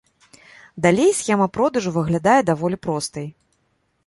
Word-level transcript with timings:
Далей 0.85 1.11
схема 1.19 1.47
продажу 1.57 1.93
выглядае 1.99 2.39
даволі 2.49 2.81
простай. 2.89 3.27